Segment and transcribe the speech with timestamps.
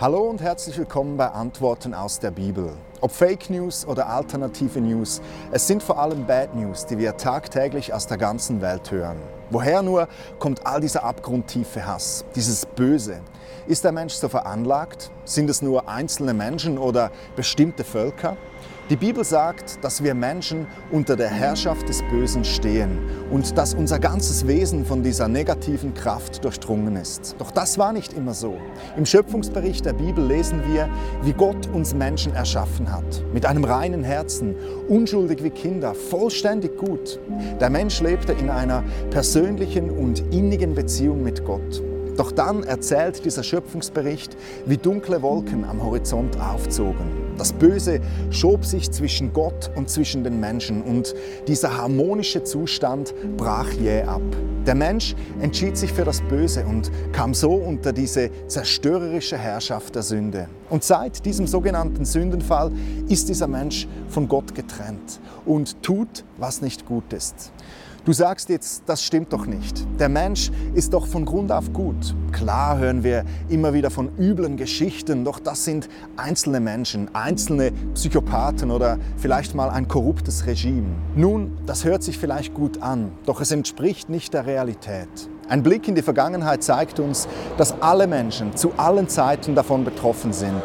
[0.00, 2.70] Hallo und herzlich willkommen bei Antworten aus der Bibel.
[3.00, 7.92] Ob Fake News oder alternative News, es sind vor allem Bad News, die wir tagtäglich
[7.92, 9.16] aus der ganzen Welt hören.
[9.50, 10.06] Woher nur
[10.38, 13.22] kommt all dieser abgrundtiefe Hass, dieses Böse?
[13.66, 15.10] Ist der Mensch so veranlagt?
[15.24, 18.36] Sind es nur einzelne Menschen oder bestimmte Völker?
[18.90, 22.98] Die Bibel sagt, dass wir Menschen unter der Herrschaft des Bösen stehen
[23.30, 27.36] und dass unser ganzes Wesen von dieser negativen Kraft durchdrungen ist.
[27.36, 28.56] Doch das war nicht immer so.
[28.96, 30.88] Im Schöpfungsbericht der Bibel lesen wir,
[31.22, 33.22] wie Gott uns Menschen erschaffen hat.
[33.34, 34.56] Mit einem reinen Herzen,
[34.88, 37.20] unschuldig wie Kinder, vollständig gut.
[37.60, 41.82] Der Mensch lebte in einer persönlichen und innigen Beziehung mit Gott.
[42.18, 44.36] Doch dann erzählt dieser Schöpfungsbericht,
[44.66, 47.28] wie dunkle Wolken am Horizont aufzogen.
[47.38, 48.00] Das Böse
[48.30, 51.14] schob sich zwischen Gott und zwischen den Menschen und
[51.46, 54.20] dieser harmonische Zustand brach jäh ab.
[54.66, 60.02] Der Mensch entschied sich für das Böse und kam so unter diese zerstörerische Herrschaft der
[60.02, 60.48] Sünde.
[60.70, 62.72] Und seit diesem sogenannten Sündenfall
[63.08, 67.52] ist dieser Mensch von Gott getrennt und tut, was nicht gut ist.
[68.04, 69.86] Du sagst jetzt, das stimmt doch nicht.
[69.98, 72.14] Der Mensch ist doch von Grund auf gut.
[72.32, 78.70] Klar hören wir immer wieder von üblen Geschichten, doch das sind einzelne Menschen, einzelne Psychopathen
[78.70, 80.86] oder vielleicht mal ein korruptes Regime.
[81.16, 85.08] Nun, das hört sich vielleicht gut an, doch es entspricht nicht der Realität.
[85.48, 90.32] Ein Blick in die Vergangenheit zeigt uns, dass alle Menschen zu allen Zeiten davon betroffen
[90.32, 90.62] sind.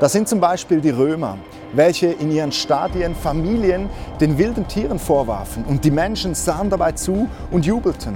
[0.00, 1.38] Das sind zum Beispiel die Römer,
[1.72, 3.88] welche in ihren Stadien Familien
[4.20, 8.14] den wilden Tieren vorwarfen und die Menschen sahen dabei zu und jubelten.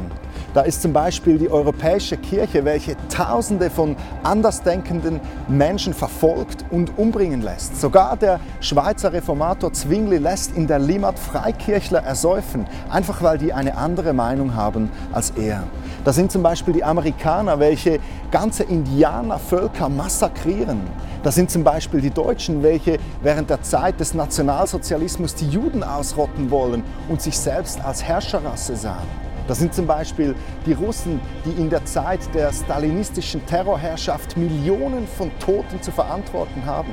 [0.52, 7.40] Da ist zum Beispiel die Europäische Kirche, welche Tausende von andersdenkenden Menschen verfolgt und umbringen
[7.40, 7.80] lässt.
[7.80, 13.76] Sogar der Schweizer Reformator Zwingli lässt in der Limmat Freikirchler ersäufen, einfach weil die eine
[13.76, 15.62] andere Meinung haben als er.
[16.04, 18.00] Da sind zum Beispiel die Amerikaner, welche
[18.32, 20.80] ganze Indianervölker massakrieren.
[21.22, 26.50] Das sind zum Beispiel die Deutschen, welche während der Zeit des Nationalsozialismus die Juden ausrotten
[26.50, 29.29] wollen und sich selbst als Herrscherrasse sahen.
[29.50, 35.28] Das sind zum Beispiel die Russen, die in der Zeit der stalinistischen Terrorherrschaft Millionen von
[35.40, 36.92] Toten zu verantworten haben.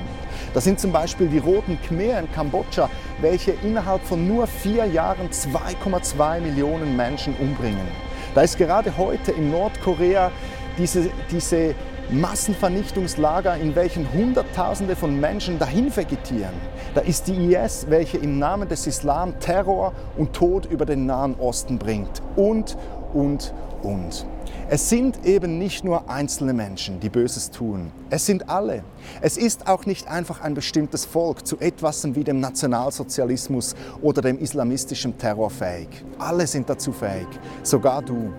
[0.56, 2.90] Das sind zum Beispiel die Roten Khmer in Kambodscha,
[3.22, 7.88] welche innerhalb von nur vier Jahren 2,2 Millionen Menschen umbringen.
[8.34, 10.31] Da ist gerade heute in Nordkorea
[10.79, 11.75] diese, diese
[12.09, 16.53] Massenvernichtungslager, in welchen Hunderttausende von Menschen dahin vegetieren.
[16.95, 21.35] Da ist die IS, welche im Namen des Islam Terror und Tod über den Nahen
[21.35, 22.22] Osten bringt.
[22.35, 22.78] Und,
[23.13, 23.53] und,
[23.84, 24.25] und.
[24.69, 27.91] Es sind eben nicht nur einzelne Menschen, die Böses tun.
[28.09, 28.84] Es sind alle.
[29.22, 34.38] Es ist auch nicht einfach ein bestimmtes Volk zu etwas wie dem Nationalsozialismus oder dem
[34.39, 35.88] islamistischen Terror fähig.
[36.19, 37.28] Alle sind dazu fähig,
[37.63, 38.34] sogar du.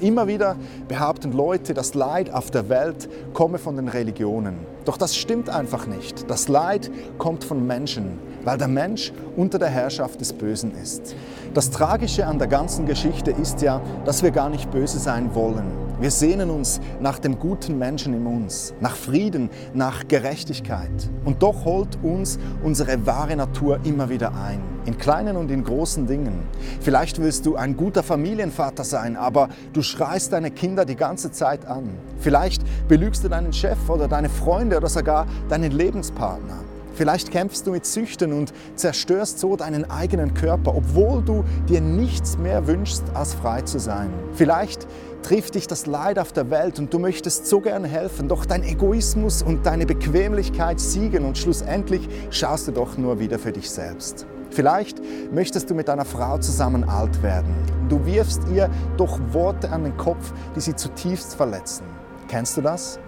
[0.00, 0.56] Immer wieder
[0.88, 4.58] behaupten Leute, das Leid auf der Welt komme von den Religionen.
[4.84, 6.30] Doch das stimmt einfach nicht.
[6.30, 11.16] Das Leid kommt von Menschen, weil der Mensch unter der Herrschaft des Bösen ist.
[11.56, 15.64] Das Tragische an der ganzen Geschichte ist ja, dass wir gar nicht böse sein wollen.
[15.98, 20.90] Wir sehnen uns nach dem guten Menschen in uns, nach Frieden, nach Gerechtigkeit.
[21.24, 26.06] Und doch holt uns unsere wahre Natur immer wieder ein, in kleinen und in großen
[26.06, 26.40] Dingen.
[26.82, 31.64] Vielleicht willst du ein guter Familienvater sein, aber du schreist deine Kinder die ganze Zeit
[31.64, 31.88] an.
[32.18, 36.75] Vielleicht belügst du deinen Chef oder deine Freunde oder sogar deinen Lebenspartner.
[36.96, 42.38] Vielleicht kämpfst du mit Süchten und zerstörst so deinen eigenen Körper, obwohl du dir nichts
[42.38, 44.10] mehr wünschst, als frei zu sein.
[44.32, 44.88] Vielleicht
[45.22, 48.62] trifft dich das Leid auf der Welt und du möchtest so gerne helfen, doch dein
[48.62, 54.26] Egoismus und deine Bequemlichkeit siegen und schlussendlich schaust du doch nur wieder für dich selbst.
[54.50, 55.02] Vielleicht
[55.34, 57.54] möchtest du mit deiner Frau zusammen alt werden.
[57.90, 61.84] Du wirfst ihr doch Worte an den Kopf, die sie zutiefst verletzen.
[62.28, 62.98] Kennst du das?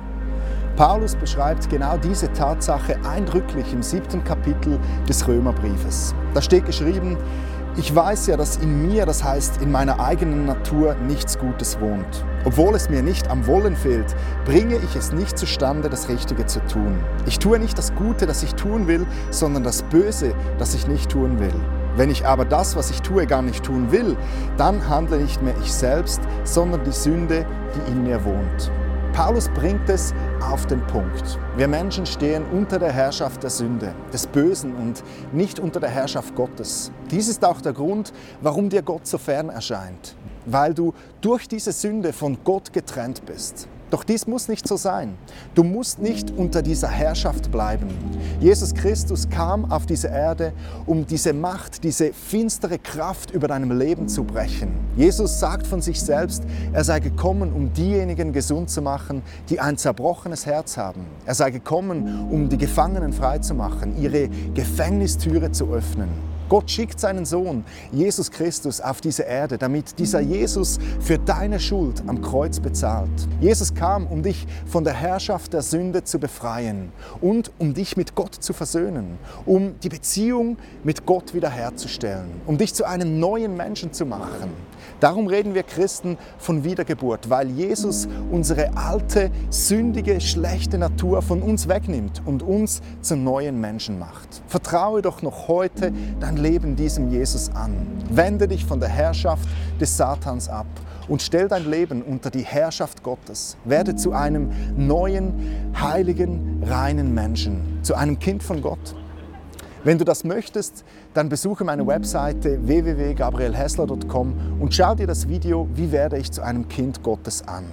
[0.79, 4.79] Paulus beschreibt genau diese Tatsache eindrücklich im siebten Kapitel
[5.09, 6.15] des Römerbriefes.
[6.35, 7.17] Da steht geschrieben,
[7.77, 12.25] ich weiß ja, dass in mir, das heißt in meiner eigenen Natur, nichts Gutes wohnt.
[12.45, 14.15] Obwohl es mir nicht am Wollen fehlt,
[14.45, 17.01] bringe ich es nicht zustande, das Richtige zu tun.
[17.27, 21.11] Ich tue nicht das Gute, das ich tun will, sondern das Böse, das ich nicht
[21.11, 21.55] tun will.
[21.97, 24.17] Wenn ich aber das, was ich tue, gar nicht tun will,
[24.57, 27.45] dann handle nicht mehr ich selbst, sondern die Sünde,
[27.75, 28.71] die in mir wohnt.
[29.19, 31.41] Paulus bringt es auf den Punkt.
[31.57, 36.37] Wir Menschen stehen unter der Herrschaft der Sünde, des Bösen und nicht unter der Herrschaft
[36.37, 36.93] Gottes.
[37.11, 38.13] Dies ist auch der Grund,
[38.43, 40.15] warum dir Gott so fern erscheint,
[40.47, 43.67] weil du durch diese Sünde von Gott getrennt bist.
[43.91, 45.17] Doch dies muss nicht so sein.
[45.55, 47.89] Du musst nicht unter dieser Herrschaft bleiben.
[48.41, 50.53] Jesus Christus kam auf diese Erde,
[50.87, 54.75] um diese Macht, diese finstere Kraft über deinem Leben zu brechen.
[54.97, 56.43] Jesus sagt von sich selbst,
[56.73, 61.07] er sei gekommen, um diejenigen gesund zu machen, die ein zerbrochenes Herz haben.
[61.25, 66.38] Er sei gekommen, um die Gefangenen freizumachen, ihre Gefängnistüre zu öffnen.
[66.49, 72.03] Gott schickt seinen Sohn, Jesus Christus, auf diese Erde, damit dieser Jesus für deine Schuld
[72.07, 73.11] am Kreuz bezahlt.
[73.41, 76.91] Jesus kam, um dich von der Herrschaft der Sünde zu befreien
[77.21, 82.75] und um dich mit Gott zu versöhnen, um die Beziehung mit Gott wiederherzustellen, um dich
[82.75, 84.51] zu einem neuen Menschen zu machen.
[85.01, 91.69] Darum reden wir Christen von Wiedergeburt, weil Jesus unsere alte, sündige, schlechte Natur von uns
[91.69, 94.43] wegnimmt und uns zum neuen Menschen macht.
[94.47, 97.77] Vertraue doch noch heute dein Leben diesem Jesus an.
[98.11, 99.49] Wende dich von der Herrschaft
[99.81, 100.67] des Satans ab
[101.09, 103.57] und stell dein Leben unter die Herrschaft Gottes.
[103.65, 108.95] Werde zu einem neuen, heiligen, reinen Menschen, zu einem Kind von Gott.
[109.85, 115.93] Wenn du das möchtest, dann besuche meine Webseite www.gabrielhessler.com und schau dir das Video Wie
[115.93, 117.65] werde ich zu einem Kind Gottes an.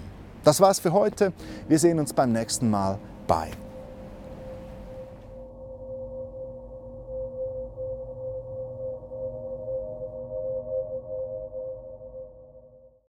[0.43, 1.33] Das war's für heute.
[1.67, 2.99] Wir sehen uns beim nächsten Mal.
[3.27, 3.64] Bye.